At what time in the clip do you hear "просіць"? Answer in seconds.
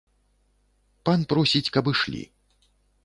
1.33-1.69